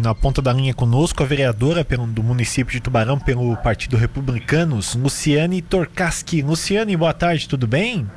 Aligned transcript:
9 0.00 0.10
na 0.10 0.14
ponta 0.14 0.42
da 0.42 0.52
linha 0.52 0.74
conosco 0.74 1.22
a 1.22 1.26
vereadora 1.26 1.84
pelo, 1.84 2.06
do 2.06 2.22
município 2.22 2.72
de 2.72 2.80
Tubarão 2.80 3.18
pelo 3.18 3.56
Partido 3.58 3.96
Republicanos, 3.96 4.94
Luciane 4.94 5.62
Torcaski. 5.62 6.42
Luciane, 6.42 6.96
boa 6.96 7.12
tarde, 7.12 7.48
tudo 7.48 7.66
bem? 7.66 8.08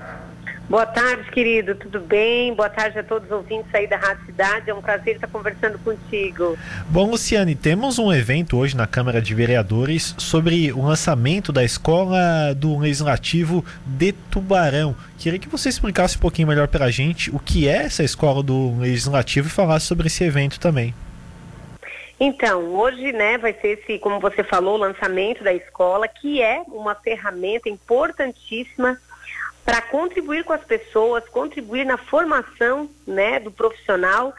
Boa 0.69 0.85
tarde, 0.85 1.29
querido, 1.29 1.75
tudo 1.75 1.99
bem? 1.99 2.55
Boa 2.55 2.69
tarde 2.69 2.97
a 2.97 3.03
todos 3.03 3.25
os 3.27 3.31
ouvintes 3.31 3.67
aí 3.75 3.85
da 3.85 3.97
Rádio 3.97 4.25
Cidade. 4.25 4.69
É 4.69 4.73
um 4.73 4.81
prazer 4.81 5.15
estar 5.15 5.27
conversando 5.27 5.77
contigo. 5.79 6.57
Bom, 6.87 7.11
Luciane, 7.11 7.53
temos 7.53 7.99
um 7.99 8.11
evento 8.13 8.57
hoje 8.57 8.75
na 8.75 8.87
Câmara 8.87 9.21
de 9.21 9.35
Vereadores 9.35 10.15
sobre 10.17 10.71
o 10.71 10.81
lançamento 10.81 11.51
da 11.51 11.63
Escola 11.65 12.55
do 12.55 12.79
Legislativo 12.79 13.63
de 13.85 14.13
Tubarão. 14.31 14.95
Queria 15.17 15.37
que 15.37 15.49
você 15.49 15.67
explicasse 15.67 16.15
um 16.17 16.21
pouquinho 16.21 16.47
melhor 16.47 16.69
para 16.69 16.85
a 16.85 16.91
gente 16.91 17.29
o 17.29 17.39
que 17.39 17.67
é 17.67 17.83
essa 17.83 18.03
Escola 18.03 18.41
do 18.41 18.79
Legislativo 18.79 19.47
e 19.47 19.51
falasse 19.51 19.85
sobre 19.85 20.07
esse 20.07 20.23
evento 20.23 20.59
também. 20.59 20.93
Então, 22.19 22.75
hoje, 22.75 23.11
né, 23.11 23.37
vai 23.37 23.53
ser 23.53 23.79
esse, 23.79 23.99
como 23.99 24.19
você 24.19 24.43
falou, 24.43 24.75
o 24.75 24.79
lançamento 24.79 25.43
da 25.43 25.53
escola, 25.53 26.07
que 26.07 26.41
é 26.41 26.63
uma 26.67 26.95
ferramenta 26.95 27.67
importantíssima 27.67 28.99
para 29.65 29.81
contribuir 29.81 30.43
com 30.43 30.53
as 30.53 30.63
pessoas, 30.63 31.27
contribuir 31.29 31.85
na 31.85 31.97
formação 31.97 32.89
né, 33.07 33.39
do 33.39 33.51
profissional 33.51 34.33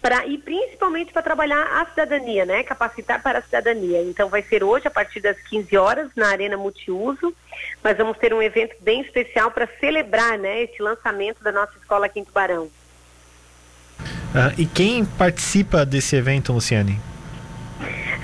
pra, 0.00 0.26
e 0.26 0.38
principalmente 0.38 1.12
para 1.12 1.22
trabalhar 1.22 1.62
a 1.80 1.86
cidadania, 1.86 2.44
né, 2.44 2.62
capacitar 2.62 3.22
para 3.22 3.38
a 3.38 3.42
cidadania. 3.42 4.02
Então 4.02 4.28
vai 4.28 4.42
ser 4.42 4.62
hoje 4.62 4.86
a 4.86 4.90
partir 4.90 5.20
das 5.20 5.36
15 5.48 5.76
horas 5.76 6.10
na 6.14 6.28
Arena 6.28 6.56
Multiuso. 6.56 7.34
Nós 7.82 7.96
vamos 7.96 8.18
ter 8.18 8.32
um 8.32 8.42
evento 8.42 8.76
bem 8.80 9.00
especial 9.00 9.50
para 9.50 9.68
celebrar 9.80 10.38
né, 10.38 10.62
esse 10.62 10.80
lançamento 10.80 11.42
da 11.42 11.50
nossa 11.50 11.72
escola 11.78 12.06
aqui 12.06 12.20
em 12.20 12.24
Tubarão. 12.24 12.70
Ah, 14.34 14.52
e 14.58 14.66
quem 14.66 15.04
participa 15.04 15.86
desse 15.86 16.14
evento, 16.14 16.52
Luciane? 16.52 17.00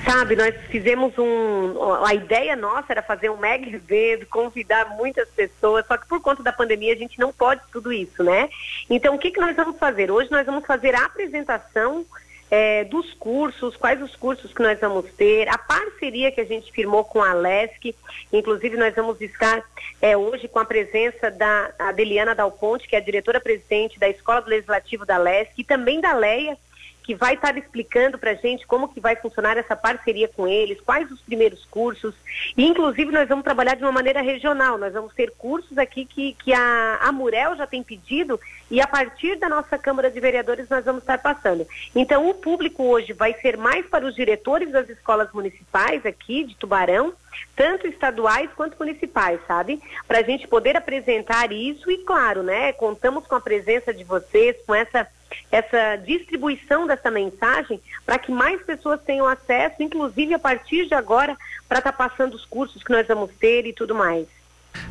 Sabe, 0.05 0.35
nós 0.35 0.53
fizemos 0.69 1.13
um. 1.17 2.03
A 2.05 2.13
ideia 2.13 2.55
nossa 2.55 2.91
era 2.91 3.01
fazer 3.01 3.29
um 3.29 3.37
mega 3.37 3.67
evento, 3.69 4.25
convidar 4.27 4.89
muitas 4.97 5.29
pessoas, 5.29 5.85
só 5.87 5.97
que 5.97 6.07
por 6.07 6.21
conta 6.21 6.43
da 6.43 6.51
pandemia 6.51 6.93
a 6.93 6.97
gente 6.97 7.19
não 7.19 7.31
pode 7.31 7.61
tudo 7.71 7.91
isso, 7.91 8.23
né? 8.23 8.49
Então, 8.89 9.15
o 9.15 9.19
que, 9.19 9.31
que 9.31 9.39
nós 9.39 9.55
vamos 9.55 9.77
fazer? 9.77 10.11
Hoje 10.11 10.29
nós 10.29 10.45
vamos 10.45 10.65
fazer 10.65 10.93
a 10.93 11.05
apresentação 11.05 12.05
é, 12.53 12.83
dos 12.83 13.13
cursos, 13.15 13.75
quais 13.75 13.99
os 13.99 14.15
cursos 14.15 14.53
que 14.53 14.61
nós 14.61 14.79
vamos 14.79 15.11
ter, 15.13 15.49
a 15.49 15.57
parceria 15.57 16.31
que 16.31 16.39
a 16.39 16.45
gente 16.45 16.71
firmou 16.71 17.03
com 17.03 17.19
a 17.23 17.33
LESC, 17.33 17.95
inclusive 18.31 18.77
nós 18.77 18.93
vamos 18.93 19.19
estar 19.21 19.63
é, 19.99 20.15
hoje 20.15 20.47
com 20.47 20.59
a 20.59 20.65
presença 20.65 21.31
da 21.31 21.71
Adeliana 21.79 22.35
Dal 22.35 22.51
Ponte, 22.51 22.87
que 22.87 22.95
é 22.95 22.99
a 22.99 23.03
diretora-presidente 23.03 23.97
da 23.97 24.07
Escola 24.07 24.41
do 24.41 24.51
Legislativo 24.51 25.03
da 25.03 25.17
LESC, 25.17 25.53
e 25.57 25.63
também 25.63 25.99
da 25.99 26.13
LEIA, 26.13 26.55
que 27.03 27.13
vai 27.13 27.35
estar 27.35 27.57
explicando 27.57 28.17
para 28.17 28.31
a 28.31 28.35
gente 28.35 28.65
como 28.65 28.87
que 28.87 28.99
vai 28.99 29.15
funcionar 29.15 29.57
essa 29.57 29.75
parceria 29.75 30.27
com 30.27 30.47
eles, 30.47 30.79
quais 30.81 31.11
os 31.11 31.21
primeiros 31.21 31.65
cursos, 31.65 32.15
e 32.57 32.65
inclusive 32.65 33.11
nós 33.11 33.27
vamos 33.27 33.43
trabalhar 33.43 33.75
de 33.75 33.83
uma 33.83 33.91
maneira 33.91 34.21
regional, 34.21 34.77
nós 34.77 34.93
vamos 34.93 35.13
ter 35.13 35.31
cursos 35.31 35.77
aqui 35.77 36.05
que, 36.05 36.33
que 36.33 36.53
a, 36.53 36.99
a 37.01 37.11
Murel 37.11 37.55
já 37.55 37.67
tem 37.67 37.83
pedido 37.83 38.39
e 38.71 38.81
a 38.81 38.87
partir 38.87 39.35
da 39.35 39.49
nossa 39.49 39.77
Câmara 39.77 40.09
de 40.09 40.19
Vereadores 40.19 40.69
nós 40.69 40.85
vamos 40.85 41.03
estar 41.03 41.17
passando. 41.17 41.67
Então 41.93 42.29
o 42.29 42.33
público 42.33 42.83
hoje 42.83 43.13
vai 43.13 43.33
ser 43.33 43.57
mais 43.57 43.85
para 43.85 44.05
os 44.05 44.15
diretores 44.15 44.71
das 44.71 44.89
escolas 44.89 45.31
municipais 45.33 46.05
aqui 46.05 46.45
de 46.45 46.55
Tubarão, 46.55 47.13
tanto 47.55 47.87
estaduais 47.87 48.49
quanto 48.55 48.77
municipais, 48.79 49.39
sabe? 49.47 49.81
Para 50.07 50.19
a 50.19 50.23
gente 50.23 50.47
poder 50.47 50.77
apresentar 50.77 51.51
isso 51.51 51.91
e 51.91 51.97
claro, 51.99 52.43
né, 52.43 52.71
contamos 52.73 53.27
com 53.27 53.35
a 53.35 53.41
presença 53.41 53.93
de 53.93 54.03
vocês, 54.03 54.55
com 54.65 54.73
essa 54.73 55.07
essa 55.53 55.95
distribuição 55.97 56.87
dessa 56.87 57.11
mensagem 57.11 57.79
para 58.03 58.17
que 58.17 58.31
mais 58.31 58.59
pessoas 58.63 58.99
tenham 59.03 59.27
acesso, 59.27 59.83
inclusive 59.83 60.33
a 60.33 60.39
partir 60.39 60.87
de 60.87 60.95
agora, 60.95 61.37
para 61.69 61.77
estar 61.77 61.91
tá 61.91 62.09
passando 62.09 62.33
os 62.33 62.43
cursos 62.43 62.81
que 62.83 62.91
nós 62.91 63.07
vamos 63.07 63.29
ter 63.39 63.67
e 63.67 63.71
tudo 63.71 63.93
mais. 63.93 64.25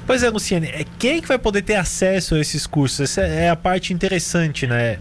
Pois 0.07 0.23
é, 0.23 0.31
Luciane, 0.31 0.69
é 0.69 0.85
quem 1.01 1.21
que 1.21 1.27
vai 1.27 1.39
poder 1.39 1.63
ter 1.63 1.75
acesso 1.75 2.37
a 2.37 2.39
esses 2.39 2.65
cursos? 2.65 3.01
Essa 3.01 3.23
é 3.23 3.51
a 3.51 3.57
parte 3.57 3.93
interessante, 3.93 4.65
né? 4.65 5.01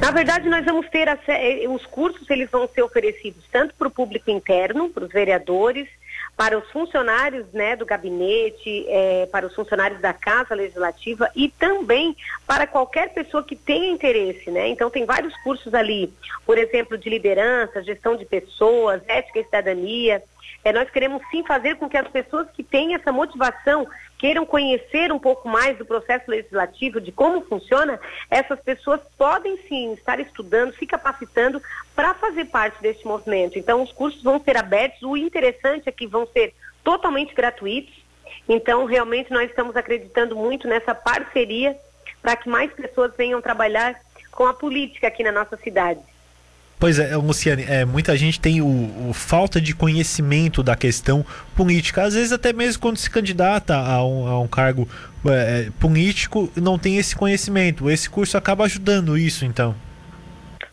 Na 0.00 0.10
verdade, 0.10 0.48
nós 0.48 0.64
vamos 0.64 0.88
ter 0.88 1.06
eh, 1.06 1.68
os 1.68 1.86
cursos, 1.86 2.28
eles 2.28 2.50
vão 2.50 2.68
ser 2.74 2.82
oferecidos 2.82 3.44
tanto 3.52 3.72
para 3.74 3.86
o 3.86 3.90
público 3.90 4.32
interno, 4.32 4.88
para 4.88 5.04
os 5.04 5.12
vereadores, 5.12 5.86
para 6.36 6.58
os 6.58 6.70
funcionários 6.70 7.46
né, 7.52 7.74
do 7.76 7.86
gabinete, 7.86 8.84
é, 8.88 9.26
para 9.32 9.46
os 9.46 9.54
funcionários 9.54 10.00
da 10.00 10.12
Casa 10.12 10.54
Legislativa 10.54 11.30
e 11.34 11.48
também 11.48 12.14
para 12.46 12.66
qualquer 12.66 13.14
pessoa 13.14 13.42
que 13.42 13.56
tenha 13.56 13.90
interesse. 13.90 14.50
Né? 14.50 14.68
Então, 14.68 14.90
tem 14.90 15.06
vários 15.06 15.34
cursos 15.38 15.72
ali, 15.72 16.12
por 16.44 16.58
exemplo, 16.58 16.98
de 16.98 17.08
liderança, 17.08 17.82
gestão 17.82 18.16
de 18.16 18.26
pessoas, 18.26 19.00
ética 19.08 19.40
e 19.40 19.44
cidadania. 19.44 20.22
É, 20.64 20.72
nós 20.72 20.90
queremos 20.90 21.22
sim 21.30 21.44
fazer 21.44 21.76
com 21.76 21.88
que 21.88 21.96
as 21.96 22.08
pessoas 22.08 22.48
que 22.50 22.62
têm 22.62 22.94
essa 22.94 23.12
motivação 23.12 23.86
queiram 24.18 24.44
conhecer 24.44 25.12
um 25.12 25.18
pouco 25.18 25.48
mais 25.48 25.76
do 25.78 25.84
processo 25.84 26.30
legislativo, 26.30 27.00
de 27.00 27.12
como 27.12 27.42
funciona, 27.42 28.00
essas 28.30 28.58
pessoas 28.60 29.00
podem 29.16 29.56
sim 29.68 29.92
estar 29.92 30.18
estudando, 30.18 30.74
se 30.74 30.86
capacitando 30.86 31.62
para 31.94 32.14
fazer 32.14 32.46
parte 32.46 32.80
deste 32.80 33.06
movimento. 33.06 33.58
Então, 33.58 33.82
os 33.82 33.92
cursos 33.92 34.22
vão 34.22 34.40
ser 34.40 34.56
abertos, 34.56 35.02
o 35.02 35.16
interessante 35.16 35.88
é 35.88 35.92
que 35.92 36.06
vão 36.06 36.26
ser 36.26 36.54
totalmente 36.82 37.34
gratuitos. 37.34 37.94
Então, 38.48 38.86
realmente, 38.86 39.32
nós 39.32 39.48
estamos 39.50 39.76
acreditando 39.76 40.34
muito 40.34 40.66
nessa 40.66 40.94
parceria 40.94 41.76
para 42.22 42.36
que 42.36 42.48
mais 42.48 42.72
pessoas 42.72 43.14
venham 43.16 43.40
trabalhar 43.40 43.94
com 44.32 44.46
a 44.46 44.54
política 44.54 45.08
aqui 45.08 45.22
na 45.22 45.32
nossa 45.32 45.56
cidade. 45.56 46.00
Pois 46.78 46.98
é, 46.98 47.16
Luciane, 47.16 47.64
é, 47.66 47.86
muita 47.86 48.14
gente 48.16 48.38
tem 48.38 48.60
o, 48.60 49.08
o, 49.08 49.12
falta 49.14 49.58
de 49.58 49.74
conhecimento 49.74 50.62
da 50.62 50.76
questão 50.76 51.24
política. 51.54 52.02
Às 52.02 52.14
vezes, 52.14 52.32
até 52.32 52.52
mesmo 52.52 52.82
quando 52.82 52.98
se 52.98 53.08
candidata 53.10 53.74
a 53.74 54.04
um, 54.04 54.26
a 54.26 54.38
um 54.40 54.46
cargo 54.46 54.86
é, 55.26 55.70
político, 55.80 56.52
não 56.54 56.78
tem 56.78 56.98
esse 56.98 57.16
conhecimento. 57.16 57.90
Esse 57.90 58.10
curso 58.10 58.36
acaba 58.36 58.64
ajudando 58.64 59.16
isso, 59.16 59.46
então. 59.46 59.74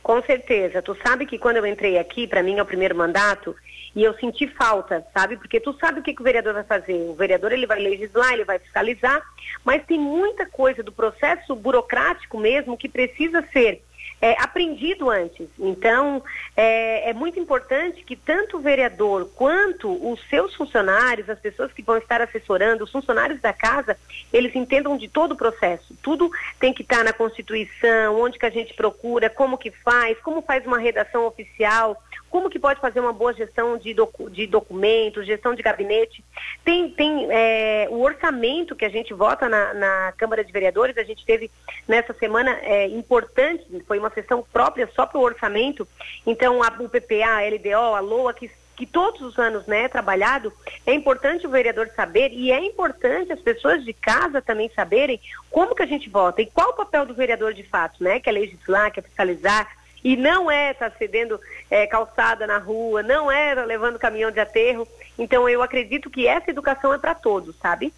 Com 0.01 0.21
certeza. 0.23 0.81
Tu 0.81 0.97
sabe 1.05 1.25
que 1.25 1.37
quando 1.37 1.57
eu 1.57 1.65
entrei 1.65 1.97
aqui, 1.97 2.27
para 2.27 2.43
mim 2.43 2.57
é 2.57 2.61
o 2.61 2.65
primeiro 2.65 2.95
mandato, 2.95 3.55
e 3.95 4.03
eu 4.03 4.13
senti 4.15 4.47
falta, 4.47 5.05
sabe? 5.13 5.37
Porque 5.37 5.59
tu 5.59 5.73
sabe 5.79 5.99
o 5.99 6.03
que, 6.03 6.13
que 6.13 6.21
o 6.21 6.25
vereador 6.25 6.53
vai 6.53 6.63
fazer. 6.63 6.95
O 7.07 7.13
vereador 7.13 7.53
ele 7.53 7.65
vai 7.65 7.79
legislar, 7.79 8.33
ele 8.33 8.43
vai 8.43 8.59
fiscalizar, 8.59 9.21
mas 9.63 9.85
tem 9.85 9.99
muita 9.99 10.45
coisa 10.47 10.83
do 10.83 10.91
processo 10.91 11.55
burocrático 11.55 12.37
mesmo 12.37 12.77
que 12.77 12.89
precisa 12.89 13.41
ser 13.53 13.81
é, 14.23 14.41
aprendido 14.41 15.09
antes. 15.09 15.49
Então, 15.59 16.23
é, 16.55 17.09
é, 17.09 17.13
muito 17.13 17.37
importante 17.37 18.05
que 18.05 18.15
tanto 18.15 18.55
o 18.55 18.61
vereador 18.61 19.29
quanto 19.35 19.91
os 20.09 20.17
seus 20.29 20.55
funcionários, 20.55 21.29
as 21.29 21.39
pessoas 21.39 21.73
que 21.73 21.81
vão 21.81 21.97
estar 21.97 22.21
assessorando, 22.21 22.85
os 22.85 22.91
funcionários 22.91 23.41
da 23.41 23.51
casa, 23.51 23.97
eles 24.31 24.55
entendam 24.55 24.95
de 24.95 25.09
todo 25.09 25.33
o 25.33 25.35
processo. 25.35 25.93
Tudo 26.01 26.31
tem 26.57 26.73
que 26.73 26.83
estar 26.83 27.03
na 27.03 27.11
Constituição, 27.11 28.17
onde 28.21 28.39
que 28.39 28.45
a 28.45 28.49
gente 28.49 28.73
procura, 28.73 29.29
como 29.29 29.57
que 29.57 29.71
faz, 29.71 30.17
como 30.21 30.41
faz 30.41 30.65
uma 30.65 30.77
redação 30.77 31.25
oficial, 31.25 32.01
como 32.33 32.49
que 32.49 32.57
pode 32.57 32.81
fazer 32.81 32.99
uma 32.99 33.13
boa 33.13 33.31
gestão 33.31 33.77
de, 33.77 33.93
docu 33.93 34.27
de 34.27 34.47
documentos, 34.47 35.27
gestão 35.27 35.53
de 35.53 35.61
gabinete. 35.61 36.25
Tem, 36.65 36.89
tem 36.89 37.27
é, 37.29 37.87
o 37.91 38.01
orçamento 38.01 38.75
que 38.75 38.85
a 38.85 38.89
gente 38.89 39.13
vota 39.13 39.47
na, 39.47 39.71
na, 39.75 40.13
Câmara 40.17 40.43
de 40.43 40.51
Vereadores, 40.51 40.97
a 40.97 41.03
gente 41.03 41.23
teve 41.23 41.51
nessa 41.87 42.11
semana 42.11 42.49
é, 42.63 42.87
importante, 42.87 43.63
foi 43.87 43.99
uma 43.99 44.09
sessão 44.09 44.43
própria 44.51 44.89
só 44.95 45.05
para 45.05 45.19
o 45.19 45.23
orçamento, 45.23 45.87
então 46.25 46.63
a, 46.63 46.73
o 46.79 46.89
PPA, 46.89 47.37
a 47.37 47.47
LDO, 47.47 47.95
a 47.95 47.99
LOA, 47.99 48.33
que 48.33 48.49
que 48.75 48.87
todos 48.87 49.21
os 49.21 49.37
anos 49.37 49.67
né, 49.67 49.83
é 49.83 49.87
trabalhado, 49.87 50.51
é 50.83 50.95
importante 50.95 51.45
o 51.45 51.49
vereador 51.51 51.91
saber 51.95 52.31
e 52.33 52.51
é 52.51 52.59
importante 52.65 53.31
as 53.31 53.39
pessoas 53.39 53.85
de 53.85 53.93
casa 53.93 54.41
também 54.41 54.71
saberem 54.75 55.21
como 55.51 55.75
que 55.75 55.83
a 55.83 55.85
gente 55.85 56.09
vota 56.09 56.41
e 56.41 56.47
qual 56.47 56.71
o 56.71 56.73
papel 56.73 57.05
do 57.05 57.13
vereador 57.13 57.53
de 57.53 57.61
fato, 57.61 58.03
né? 58.03 58.19
Que 58.19 58.29
é 58.29 58.31
legislar, 58.31 58.91
que 58.91 58.99
é 58.99 59.03
fiscalizar, 59.03 59.69
e 60.03 60.17
não 60.17 60.51
é 60.51 60.71
estar 60.71 60.89
tá 60.89 60.97
cedendo 60.97 61.39
é, 61.73 61.87
calçada 61.87 62.45
na 62.45 62.59
rua, 62.59 63.01
não 63.01 63.29
tá 63.29 63.65
levando 63.65 63.97
caminhão 63.97 64.29
de 64.29 64.39
aterro. 64.39 64.87
Então 65.17 65.49
eu 65.49 65.63
acredito 65.63 66.07
que 66.07 66.27
essa 66.27 66.51
educação 66.51 66.93
é 66.93 66.99
para 66.99 67.15
todos, 67.15 67.55
sabe? 67.59 67.91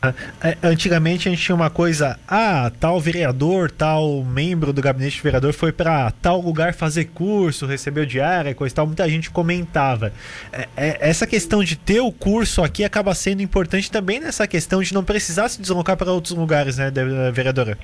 Ah, 0.00 0.14
é, 0.42 0.56
antigamente 0.62 1.28
a 1.28 1.30
gente 1.30 1.42
tinha 1.42 1.54
uma 1.54 1.68
coisa, 1.68 2.18
ah, 2.26 2.72
tal 2.80 2.98
vereador, 2.98 3.70
tal 3.70 4.24
membro 4.24 4.72
do 4.72 4.80
gabinete 4.80 5.16
de 5.16 5.22
vereador 5.22 5.52
foi 5.52 5.70
para 5.70 6.10
tal 6.22 6.40
lugar 6.40 6.72
fazer 6.72 7.10
curso, 7.12 7.66
recebeu 7.66 8.06
diária, 8.06 8.54
coisa 8.54 8.72
e 8.72 8.76
tal, 8.76 8.86
muita 8.86 9.06
gente 9.06 9.28
comentava. 9.28 10.10
É, 10.50 10.68
é, 10.74 10.96
essa 11.00 11.26
questão 11.26 11.62
de 11.62 11.76
ter 11.76 12.00
o 12.00 12.10
curso 12.10 12.62
aqui 12.62 12.82
acaba 12.82 13.14
sendo 13.14 13.42
importante 13.42 13.90
também 13.90 14.18
nessa 14.18 14.46
questão 14.46 14.82
de 14.82 14.94
não 14.94 15.04
precisar 15.04 15.50
se 15.50 15.60
deslocar 15.60 15.98
para 15.98 16.10
outros 16.10 16.34
lugares, 16.34 16.78
né, 16.78 16.90
vereadora? 17.34 17.76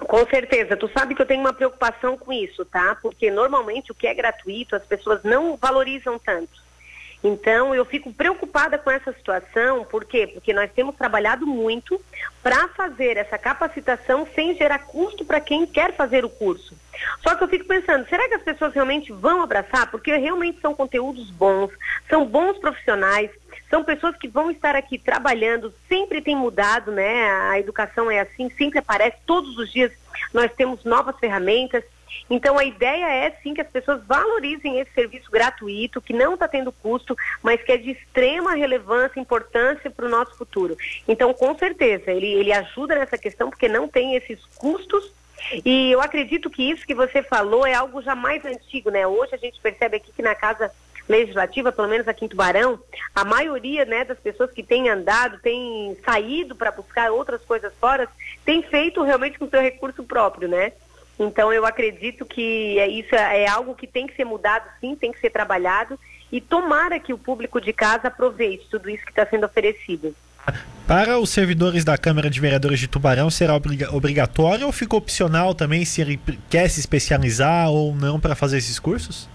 Com 0.00 0.26
certeza. 0.26 0.76
Tu 0.76 0.88
sabe 0.88 1.14
que 1.14 1.22
eu 1.22 1.26
tenho 1.26 1.40
uma 1.40 1.52
preocupação 1.52 2.16
com 2.16 2.32
isso, 2.32 2.64
tá? 2.64 2.96
Porque 3.00 3.30
normalmente 3.30 3.92
o 3.92 3.94
que 3.94 4.06
é 4.06 4.14
gratuito 4.14 4.74
as 4.74 4.84
pessoas 4.84 5.22
não 5.22 5.56
valorizam 5.56 6.18
tanto. 6.18 6.60
Então, 7.22 7.74
eu 7.74 7.84
fico 7.84 8.12
preocupada 8.12 8.78
com 8.78 8.90
essa 8.90 9.12
situação, 9.12 9.84
por 9.84 10.06
quê? 10.06 10.26
Porque 10.26 10.54
nós 10.54 10.70
temos 10.72 10.96
trabalhado 10.96 11.46
muito 11.46 12.00
para 12.42 12.68
fazer 12.68 13.18
essa 13.18 13.36
capacitação 13.36 14.26
sem 14.34 14.54
gerar 14.54 14.78
custo 14.78 15.22
para 15.24 15.38
quem 15.38 15.66
quer 15.66 15.94
fazer 15.94 16.24
o 16.24 16.30
curso. 16.30 16.74
Só 17.22 17.34
que 17.34 17.44
eu 17.44 17.48
fico 17.48 17.64
pensando, 17.64 18.08
será 18.08 18.28
que 18.28 18.34
as 18.34 18.42
pessoas 18.42 18.74
realmente 18.74 19.12
vão 19.12 19.42
abraçar? 19.42 19.90
Porque 19.90 20.14
realmente 20.16 20.60
são 20.60 20.74
conteúdos 20.74 21.30
bons, 21.30 21.70
são 22.08 22.26
bons 22.26 22.58
profissionais, 22.58 23.30
são 23.68 23.84
pessoas 23.84 24.16
que 24.16 24.28
vão 24.28 24.50
estar 24.50 24.74
aqui 24.74 24.98
trabalhando, 24.98 25.72
sempre 25.88 26.20
tem 26.20 26.34
mudado, 26.34 26.90
né? 26.90 27.30
A 27.50 27.58
educação 27.58 28.10
é 28.10 28.20
assim, 28.20 28.50
sempre 28.50 28.78
aparece, 28.78 29.16
todos 29.24 29.56
os 29.58 29.72
dias 29.72 29.92
nós 30.32 30.52
temos 30.54 30.84
novas 30.84 31.18
ferramentas. 31.18 31.84
Então 32.28 32.58
a 32.58 32.64
ideia 32.64 33.06
é 33.06 33.30
sim 33.42 33.54
que 33.54 33.60
as 33.60 33.68
pessoas 33.68 34.02
valorizem 34.04 34.80
esse 34.80 34.92
serviço 34.92 35.30
gratuito, 35.30 36.00
que 36.00 36.12
não 36.12 36.34
está 36.34 36.48
tendo 36.48 36.72
custo, 36.72 37.16
mas 37.42 37.62
que 37.62 37.72
é 37.72 37.76
de 37.76 37.90
extrema 37.90 38.54
relevância 38.54 39.18
e 39.18 39.22
importância 39.22 39.90
para 39.90 40.06
o 40.06 40.08
nosso 40.08 40.36
futuro. 40.36 40.76
Então, 41.06 41.32
com 41.32 41.56
certeza, 41.56 42.10
ele, 42.10 42.26
ele 42.26 42.52
ajuda 42.52 42.96
nessa 42.96 43.18
questão 43.18 43.50
porque 43.50 43.68
não 43.68 43.88
tem 43.88 44.16
esses 44.16 44.44
custos. 44.56 45.12
E 45.64 45.90
eu 45.90 46.00
acredito 46.00 46.50
que 46.50 46.70
isso 46.70 46.86
que 46.86 46.94
você 46.94 47.22
falou 47.22 47.66
é 47.66 47.74
algo 47.74 48.02
já 48.02 48.14
mais 48.14 48.44
antigo, 48.44 48.90
né? 48.90 49.06
Hoje 49.06 49.34
a 49.34 49.38
gente 49.38 49.60
percebe 49.60 49.96
aqui 49.96 50.12
que 50.12 50.22
na 50.22 50.34
casa 50.34 50.70
legislativa, 51.08 51.72
pelo 51.72 51.88
menos 51.88 52.06
aqui 52.06 52.24
em 52.24 52.28
Tubarão, 52.28 52.78
a 53.14 53.24
maioria 53.24 53.84
né, 53.84 54.04
das 54.04 54.18
pessoas 54.18 54.52
que 54.52 54.62
têm 54.62 54.88
andado, 54.88 55.40
têm 55.40 55.96
saído 56.04 56.54
para 56.54 56.70
buscar 56.70 57.10
outras 57.10 57.42
coisas 57.42 57.72
fora, 57.80 58.08
tem 58.44 58.62
feito 58.62 59.02
realmente 59.02 59.38
com 59.38 59.48
seu 59.48 59.60
recurso 59.60 60.04
próprio, 60.04 60.48
né? 60.48 60.72
Então 61.18 61.52
eu 61.52 61.66
acredito 61.66 62.24
que 62.24 62.78
é, 62.78 62.88
isso 62.88 63.14
é, 63.14 63.42
é 63.42 63.48
algo 63.48 63.74
que 63.74 63.86
tem 63.86 64.06
que 64.06 64.14
ser 64.14 64.24
mudado, 64.24 64.66
sim, 64.80 64.94
tem 64.94 65.12
que 65.12 65.20
ser 65.20 65.30
trabalhado 65.30 65.98
e 66.32 66.40
tomara 66.40 67.00
que 67.00 67.12
o 67.12 67.18
público 67.18 67.60
de 67.60 67.72
casa 67.72 68.08
aproveite 68.08 68.68
tudo 68.70 68.88
isso 68.88 69.04
que 69.04 69.10
está 69.10 69.26
sendo 69.26 69.44
oferecido. 69.44 70.14
Para 70.86 71.18
os 71.18 71.30
servidores 71.30 71.84
da 71.84 71.96
Câmara 71.96 72.28
de 72.28 72.40
Vereadores 72.40 72.80
de 72.80 72.88
Tubarão, 72.88 73.30
será 73.30 73.54
obrigatório 73.54 74.66
ou 74.66 74.72
fica 74.72 74.96
opcional 74.96 75.54
também 75.54 75.84
se 75.84 76.00
ele 76.00 76.18
quer 76.48 76.68
se 76.68 76.80
especializar 76.80 77.70
ou 77.70 77.94
não 77.94 78.18
para 78.18 78.34
fazer 78.34 78.58
esses 78.58 78.78
cursos? 78.78 79.28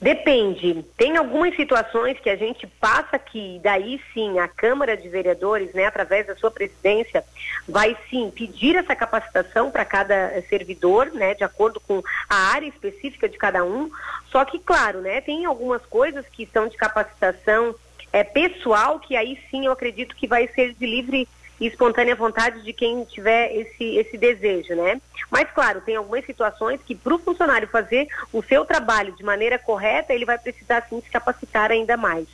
Depende. 0.00 0.84
Tem 0.96 1.16
algumas 1.16 1.56
situações 1.56 2.20
que 2.20 2.30
a 2.30 2.36
gente 2.36 2.66
passa 2.66 3.16
aqui, 3.16 3.60
daí 3.62 4.00
sim 4.14 4.38
a 4.38 4.46
Câmara 4.46 4.96
de 4.96 5.08
Vereadores, 5.08 5.72
né, 5.72 5.86
através 5.86 6.26
da 6.26 6.36
sua 6.36 6.50
presidência, 6.50 7.24
vai 7.68 7.96
sim 8.08 8.30
pedir 8.30 8.76
essa 8.76 8.94
capacitação 8.94 9.70
para 9.70 9.84
cada 9.84 10.40
servidor, 10.48 11.10
né, 11.12 11.34
de 11.34 11.42
acordo 11.42 11.80
com 11.80 12.00
a 12.28 12.36
área 12.36 12.66
específica 12.66 13.28
de 13.28 13.36
cada 13.36 13.64
um. 13.64 13.90
Só 14.30 14.44
que, 14.44 14.58
claro, 14.58 15.00
né, 15.00 15.20
tem 15.20 15.46
algumas 15.46 15.84
coisas 15.86 16.24
que 16.30 16.48
são 16.52 16.68
de 16.68 16.76
capacitação 16.76 17.74
é, 18.18 18.24
pessoal, 18.24 18.98
que 18.98 19.16
aí 19.16 19.38
sim 19.50 19.66
eu 19.66 19.72
acredito 19.72 20.16
que 20.16 20.26
vai 20.26 20.48
ser 20.48 20.74
de 20.74 20.86
livre 20.86 21.28
e 21.60 21.66
espontânea 21.66 22.14
vontade 22.14 22.62
de 22.62 22.72
quem 22.72 23.04
tiver 23.04 23.52
esse, 23.52 23.96
esse 23.96 24.16
desejo, 24.16 24.74
né? 24.74 25.00
Mas, 25.30 25.48
claro, 25.52 25.80
tem 25.80 25.96
algumas 25.96 26.24
situações 26.24 26.80
que 26.86 26.94
para 26.94 27.14
o 27.14 27.18
funcionário 27.18 27.68
fazer 27.68 28.06
o 28.32 28.42
seu 28.42 28.64
trabalho 28.64 29.14
de 29.16 29.24
maneira 29.24 29.58
correta, 29.58 30.12
ele 30.12 30.24
vai 30.24 30.38
precisar, 30.38 30.86
sim, 30.88 31.00
se 31.00 31.10
capacitar 31.10 31.70
ainda 31.70 31.96
mais. 31.96 32.26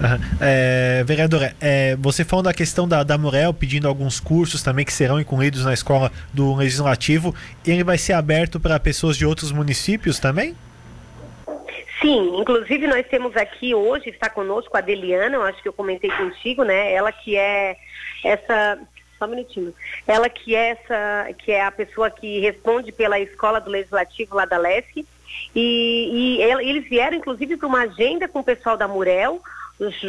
Uhum. 0.00 0.38
É, 0.40 1.04
vereadora, 1.04 1.54
é, 1.60 1.94
você 1.96 2.24
falou 2.24 2.42
da 2.42 2.54
questão 2.54 2.88
da, 2.88 3.02
da 3.02 3.18
Murel 3.18 3.52
pedindo 3.52 3.86
alguns 3.86 4.18
cursos 4.18 4.62
também 4.62 4.84
que 4.84 4.92
serão 4.92 5.20
incluídos 5.20 5.64
na 5.64 5.74
escola 5.74 6.10
do 6.32 6.54
Legislativo. 6.54 7.34
Ele 7.66 7.84
vai 7.84 7.98
ser 7.98 8.14
aberto 8.14 8.58
para 8.58 8.80
pessoas 8.80 9.16
de 9.16 9.26
outros 9.26 9.52
municípios 9.52 10.18
também? 10.18 10.54
Sim, 12.00 12.40
inclusive 12.40 12.86
nós 12.86 13.06
temos 13.06 13.36
aqui 13.36 13.74
hoje, 13.74 14.08
está 14.08 14.30
conosco 14.30 14.76
a 14.76 14.80
Deliana, 14.80 15.36
eu 15.36 15.42
acho 15.42 15.60
que 15.62 15.68
eu 15.68 15.72
comentei 15.72 16.10
contigo, 16.10 16.64
né? 16.64 16.92
Ela 16.92 17.12
que 17.12 17.36
é 17.36 17.76
essa. 18.24 18.78
Só 19.18 19.26
um 19.26 19.28
minutinho. 19.28 19.74
Ela 20.06 20.30
que 20.30 20.54
é 20.54 20.70
essa, 20.70 21.32
que 21.34 21.52
é 21.52 21.62
a 21.62 21.70
pessoa 21.70 22.10
que 22.10 22.40
responde 22.40 22.90
pela 22.90 23.20
escola 23.20 23.60
do 23.60 23.70
Legislativo 23.70 24.34
lá 24.34 24.46
da 24.46 24.56
LESC. 24.56 25.04
E, 25.54 26.38
e 26.38 26.42
eles 26.42 26.88
vieram, 26.88 27.18
inclusive, 27.18 27.58
para 27.58 27.68
uma 27.68 27.82
agenda 27.82 28.26
com 28.26 28.40
o 28.40 28.44
pessoal 28.44 28.78
da 28.78 28.88
Murel, 28.88 29.42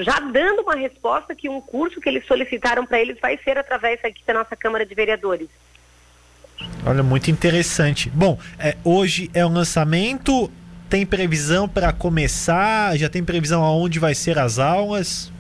já 0.04 0.20
dando 0.20 0.62
uma 0.62 0.76
resposta 0.76 1.36
que 1.36 1.50
um 1.50 1.60
curso 1.60 2.00
que 2.00 2.08
eles 2.08 2.26
solicitaram 2.26 2.86
para 2.86 3.02
eles 3.02 3.20
vai 3.20 3.38
ser 3.38 3.58
através 3.58 4.00
aqui 4.04 4.24
da 4.26 4.34
nossa 4.34 4.56
Câmara 4.56 4.86
de 4.86 4.96
Vereadores. 4.96 5.50
Olha, 6.86 7.04
muito 7.04 7.30
interessante. 7.30 8.10
Bom, 8.10 8.40
é, 8.60 8.78
hoje 8.84 9.30
é 9.34 9.46
o 9.46 9.50
lançamento, 9.50 10.50
tem 10.92 11.06
previsão 11.06 11.70
para 11.70 11.94
começar? 11.94 12.98
Já 12.98 13.08
tem 13.08 13.24
previsão 13.24 13.64
aonde 13.64 13.98
vai 13.98 14.14
ser 14.14 14.38
as 14.38 14.60
aulas? 14.60 15.32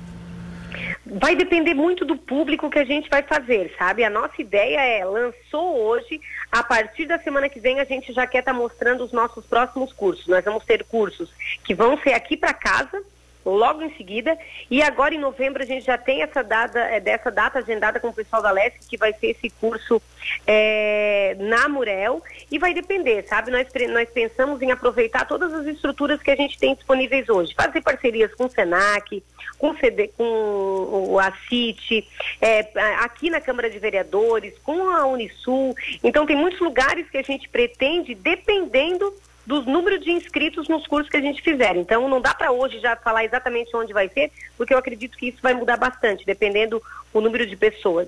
Vai 1.05 1.35
depender 1.35 1.73
muito 1.73 2.05
do 2.05 2.15
público 2.15 2.69
que 2.69 2.79
a 2.79 2.85
gente 2.85 3.09
vai 3.09 3.21
fazer, 3.21 3.75
sabe? 3.77 4.01
A 4.05 4.09
nossa 4.09 4.41
ideia 4.41 4.79
é, 4.79 5.03
lançou 5.03 5.77
hoje, 5.77 6.21
a 6.49 6.63
partir 6.63 7.05
da 7.05 7.19
semana 7.19 7.49
que 7.49 7.59
vem 7.59 7.81
a 7.81 7.83
gente 7.83 8.13
já 8.13 8.25
quer 8.25 8.39
estar 8.39 8.53
tá 8.53 8.57
mostrando 8.57 9.03
os 9.03 9.11
nossos 9.11 9.45
próximos 9.45 9.91
cursos. 9.91 10.25
Nós 10.25 10.45
vamos 10.45 10.63
ter 10.63 10.85
cursos 10.85 11.29
que 11.65 11.75
vão 11.75 11.97
ser 11.97 12.13
aqui 12.13 12.37
para 12.37 12.53
casa, 12.53 13.03
logo 13.45 13.81
em 13.81 13.95
seguida. 13.95 14.37
E 14.69 14.81
agora 14.81 15.13
em 15.13 15.19
novembro 15.19 15.63
a 15.63 15.65
gente 15.65 15.85
já 15.85 15.97
tem 15.97 16.21
essa 16.21 16.43
data, 16.43 16.79
é, 16.79 16.99
dessa 16.99 17.31
data 17.31 17.59
agendada 17.59 17.99
com 17.99 18.09
o 18.09 18.13
pessoal 18.13 18.41
da 18.41 18.51
LESC, 18.51 18.89
que 18.89 18.97
vai 18.97 19.13
ser 19.13 19.31
esse 19.31 19.49
curso 19.49 20.01
é, 20.45 21.35
na 21.39 21.67
Murel. 21.67 22.21
E 22.49 22.57
vai 22.57 22.73
depender, 22.73 23.23
sabe? 23.27 23.51
Nós, 23.51 23.67
nós 23.89 24.09
pensamos 24.09 24.61
em 24.61 24.71
aproveitar 24.71 25.25
todas 25.25 25.53
as 25.53 25.65
estruturas 25.67 26.21
que 26.21 26.31
a 26.31 26.35
gente 26.35 26.57
tem 26.57 26.75
disponíveis 26.75 27.29
hoje. 27.29 27.53
Fazer 27.55 27.81
parcerias 27.81 28.33
com 28.35 28.45
o 28.45 28.49
SENAC, 28.49 29.23
com, 29.57 29.69
o 29.69 29.75
com 30.17 31.11
o 31.11 31.19
ACIT, 31.19 32.07
é, 32.41 32.67
aqui 32.99 33.29
na 33.29 33.39
Câmara 33.39 33.69
de 33.69 33.79
Vereadores, 33.79 34.57
com 34.59 34.89
a 34.89 35.05
Unisul. 35.05 35.75
Então 36.03 36.25
tem 36.25 36.35
muitos 36.35 36.59
lugares 36.59 37.09
que 37.09 37.17
a 37.17 37.23
gente 37.23 37.47
pretende, 37.47 38.15
dependendo 38.15 39.13
dos 39.45 39.65
números 39.65 40.03
de 40.03 40.11
inscritos 40.11 40.67
nos 40.67 40.85
cursos 40.87 41.09
que 41.09 41.17
a 41.17 41.21
gente 41.21 41.41
fizer. 41.41 41.75
Então, 41.75 42.07
não 42.07 42.21
dá 42.21 42.33
para 42.33 42.51
hoje 42.51 42.79
já 42.79 42.95
falar 42.95 43.25
exatamente 43.25 43.75
onde 43.75 43.93
vai 43.93 44.07
ser, 44.09 44.31
porque 44.57 44.73
eu 44.73 44.77
acredito 44.77 45.17
que 45.17 45.29
isso 45.29 45.39
vai 45.41 45.53
mudar 45.53 45.77
bastante, 45.77 46.25
dependendo 46.25 46.81
o 47.13 47.21
número 47.21 47.45
de 47.45 47.55
pessoas. 47.55 48.07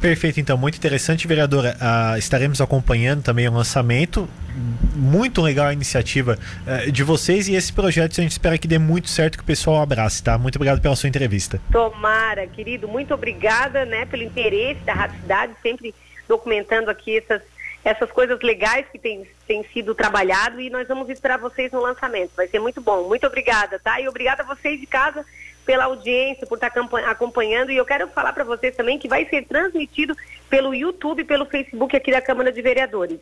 Perfeito, 0.00 0.40
então, 0.40 0.56
muito 0.56 0.78
interessante, 0.78 1.26
vereadora. 1.26 1.76
Ah, 1.78 2.14
estaremos 2.16 2.60
acompanhando 2.60 3.22
também 3.22 3.46
o 3.48 3.52
lançamento. 3.52 4.26
Muito 4.94 5.42
legal 5.42 5.66
a 5.66 5.72
iniciativa 5.72 6.38
eh, 6.66 6.90
de 6.90 7.02
vocês 7.02 7.48
e 7.48 7.54
esse 7.54 7.72
projeto 7.72 8.18
a 8.18 8.22
gente 8.22 8.32
espera 8.32 8.56
que 8.56 8.66
dê 8.66 8.78
muito 8.78 9.08
certo, 9.08 9.36
que 9.36 9.42
o 9.42 9.46
pessoal 9.46 9.82
abrace, 9.82 10.22
tá? 10.22 10.38
Muito 10.38 10.56
obrigado 10.56 10.80
pela 10.80 10.96
sua 10.96 11.08
entrevista. 11.08 11.60
Tomara, 11.70 12.46
querido, 12.46 12.88
muito 12.88 13.12
obrigada, 13.12 13.84
né, 13.84 14.06
pelo 14.06 14.22
interesse 14.22 14.80
da 14.80 14.94
Rádio 14.94 15.20
Cidade, 15.20 15.52
sempre 15.62 15.94
documentando 16.26 16.90
aqui 16.90 17.18
essas 17.18 17.42
essas 17.84 18.10
coisas 18.10 18.40
legais 18.40 18.86
que 18.90 18.98
têm 18.98 19.26
tem 19.46 19.64
sido 19.72 19.94
trabalhado 19.94 20.60
e 20.60 20.70
nós 20.70 20.86
vamos 20.86 21.08
esperar 21.08 21.38
vocês 21.38 21.72
no 21.72 21.80
lançamento. 21.80 22.32
Vai 22.36 22.46
ser 22.46 22.58
muito 22.58 22.80
bom. 22.80 23.08
Muito 23.08 23.26
obrigada, 23.26 23.78
tá? 23.78 24.00
E 24.00 24.08
obrigada 24.08 24.42
a 24.42 24.46
vocês 24.46 24.78
de 24.78 24.86
casa 24.86 25.24
pela 25.64 25.84
audiência, 25.84 26.46
por 26.46 26.56
estar 26.56 26.72
acompanhando. 27.06 27.70
E 27.70 27.76
eu 27.76 27.84
quero 27.84 28.08
falar 28.08 28.32
para 28.32 28.44
vocês 28.44 28.76
também 28.76 28.98
que 28.98 29.08
vai 29.08 29.24
ser 29.26 29.44
transmitido 29.46 30.16
pelo 30.48 30.74
YouTube 30.74 31.20
e 31.20 31.24
pelo 31.24 31.46
Facebook 31.46 31.96
aqui 31.96 32.10
da 32.10 32.20
Câmara 32.20 32.52
de 32.52 32.60
Vereadores. 32.60 33.20